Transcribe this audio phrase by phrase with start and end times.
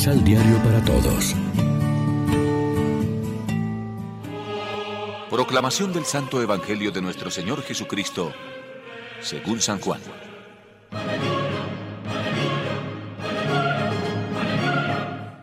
[0.00, 1.36] Misal Diario para Todos.
[5.28, 8.32] Proclamación del Santo Evangelio de nuestro Señor Jesucristo,
[9.20, 10.00] según San Juan.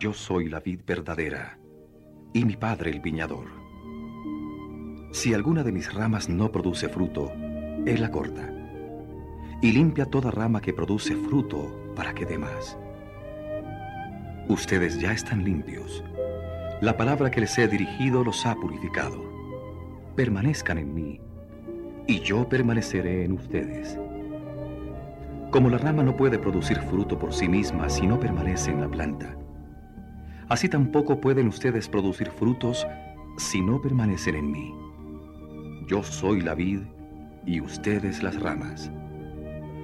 [0.00, 1.56] Yo soy la vid verdadera
[2.34, 3.46] y mi Padre el viñador.
[5.12, 7.30] Si alguna de mis ramas no produce fruto,
[7.86, 8.52] Él la corta
[9.62, 12.76] y limpia toda rama que produce fruto para que dé más.
[14.48, 16.02] Ustedes ya están limpios.
[16.80, 19.22] La palabra que les he dirigido los ha purificado.
[20.16, 21.20] Permanezcan en mí,
[22.06, 23.98] y yo permaneceré en ustedes.
[25.50, 28.88] Como la rama no puede producir fruto por sí misma si no permanece en la
[28.88, 29.36] planta,
[30.48, 32.86] así tampoco pueden ustedes producir frutos
[33.36, 34.74] si no permanecen en mí.
[35.86, 36.80] Yo soy la vid
[37.44, 38.90] y ustedes las ramas.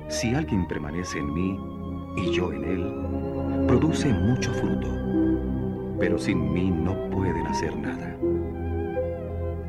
[0.08, 1.58] Si alguien permanece en mí
[2.16, 3.33] y yo en él,
[3.66, 4.88] produce mucho fruto,
[5.98, 8.16] pero sin mí no pueden hacer nada.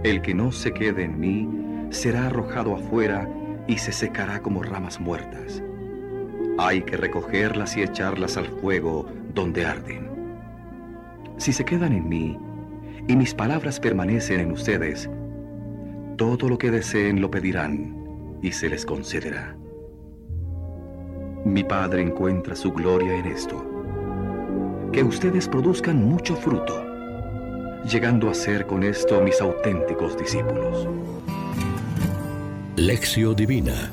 [0.04, 1.50] El que no se quede en mí
[1.90, 3.30] será arrojado afuera
[3.68, 5.64] y se secará como ramas muertas.
[6.58, 10.08] Hay que recogerlas y echarlas al fuego donde arden.
[11.38, 12.38] Si se quedan en mí
[13.08, 15.10] y mis palabras permanecen en ustedes,
[16.18, 19.56] todo lo que deseen lo pedirán y se les concederá.
[21.44, 23.75] Mi Padre encuentra su gloria en esto,
[24.96, 26.86] que ustedes produzcan mucho fruto,
[27.84, 30.88] llegando a ser con esto mis auténticos discípulos.
[32.78, 33.92] Lección Divina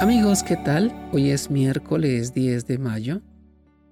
[0.00, 0.94] Amigos, ¿qué tal?
[1.12, 3.20] Hoy es miércoles 10 de mayo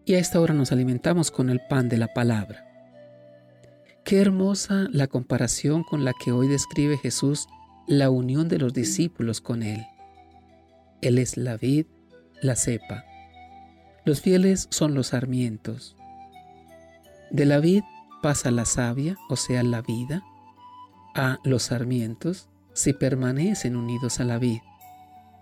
[0.05, 2.65] y a esta hora nos alimentamos con el pan de la palabra.
[4.05, 7.49] Qué hermosa la comparación con la que hoy describe Jesús
[7.89, 9.84] la unión de los discípulos con Él.
[11.03, 11.87] Él es la vid,
[12.41, 13.09] la cepa.
[14.05, 15.97] Los fieles son los sarmientos.
[17.31, 17.83] De la vid
[18.22, 20.22] pasa la savia, o sea, la vida,
[21.15, 24.61] a los sarmientos si permanecen unidos a la vid.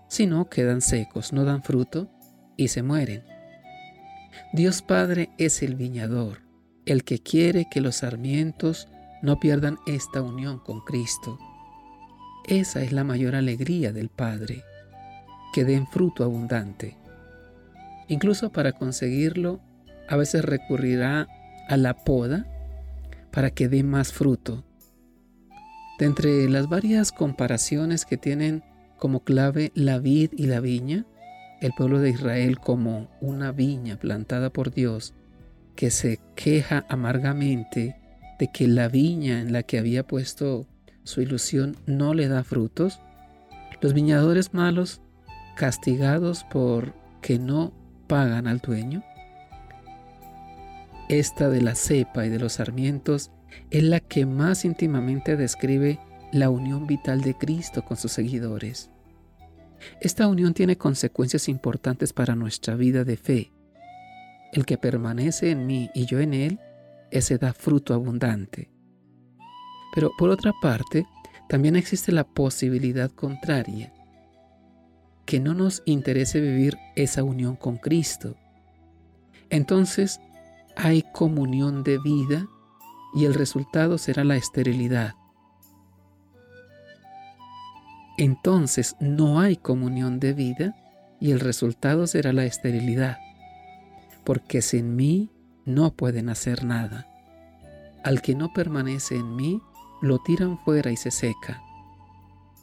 [0.07, 2.09] Si no, quedan secos, no dan fruto
[2.57, 3.23] y se mueren.
[4.53, 6.41] Dios Padre es el viñador,
[6.85, 8.87] el que quiere que los sarmientos
[9.21, 11.37] no pierdan esta unión con Cristo.
[12.45, 14.63] Esa es la mayor alegría del Padre
[15.53, 16.97] que den fruto abundante.
[18.09, 19.61] Incluso para conseguirlo,
[20.07, 21.27] a veces recurrirá
[21.67, 22.45] a la poda
[23.31, 24.65] para que dé más fruto.
[25.99, 28.63] De entre las varias comparaciones que tienen
[28.97, 31.05] como clave la vid y la viña,
[31.61, 35.13] el pueblo de Israel como una viña plantada por Dios
[35.75, 37.95] que se queja amargamente
[38.39, 40.67] de que la viña en la que había puesto
[41.03, 42.99] su ilusión no le da frutos,
[43.81, 45.01] los viñadores malos
[45.55, 47.73] castigados por que no
[48.09, 49.03] pagan al dueño?
[51.07, 53.31] Esta de la cepa y de los sarmientos
[53.69, 55.99] es la que más íntimamente describe
[56.33, 58.91] la unión vital de Cristo con sus seguidores.
[60.01, 63.51] Esta unión tiene consecuencias importantes para nuestra vida de fe.
[64.51, 66.59] El que permanece en mí y yo en él,
[67.11, 68.69] ese da fruto abundante.
[69.93, 71.05] Pero por otra parte,
[71.47, 73.93] también existe la posibilidad contraria,
[75.29, 78.35] que no nos interese vivir esa unión con Cristo.
[79.51, 80.19] Entonces
[80.75, 82.47] hay comunión de vida
[83.13, 85.13] y el resultado será la esterilidad.
[88.17, 90.75] Entonces no hay comunión de vida
[91.19, 93.19] y el resultado será la esterilidad,
[94.23, 95.29] porque sin mí
[95.63, 97.07] no pueden hacer nada.
[98.03, 99.61] Al que no permanece en mí,
[100.01, 101.61] lo tiran fuera y se seca.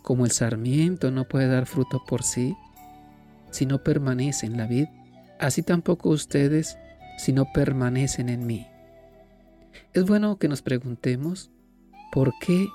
[0.06, 2.56] Como el sarmiento no puede dar fruto por sí,
[3.50, 4.87] si no permanece en la vid,
[5.41, 6.78] así tampoco ustedes
[7.19, 8.69] si no permanecen en mí.
[9.95, 11.50] Es bueno que nos preguntemos
[12.12, 12.69] por qué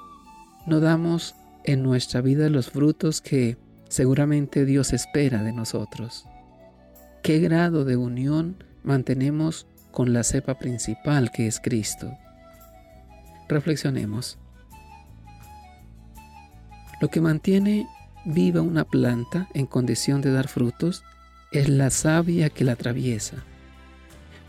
[0.68, 1.34] no damos
[1.64, 3.58] en nuestra vida los frutos que
[3.88, 6.26] seguramente Dios espera de nosotros.
[7.24, 12.12] ¿Qué grado de unión mantenemos con la cepa principal que es Cristo?
[13.48, 14.38] Reflexionemos.
[17.02, 17.88] Lo que mantiene
[18.26, 21.04] viva una planta en condición de dar frutos
[21.52, 23.44] es la savia que la atraviesa.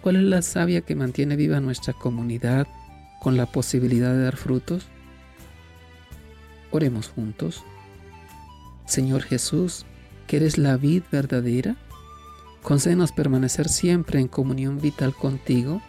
[0.03, 2.67] ¿Cuál es la savia que mantiene viva nuestra comunidad
[3.23, 4.87] con la posibilidad de dar frutos?
[6.71, 7.65] Oremos juntos.
[8.85, 9.87] Señor Jesús,
[10.27, 11.77] que eres la vid verdadera,
[12.63, 15.81] concédenos permanecer siempre en comunión vital contigo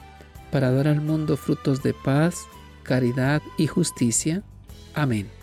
[0.49, 2.37] para dar al mundo frutos de paz,
[2.83, 4.43] caridad y justicia.
[4.93, 5.42] Amén.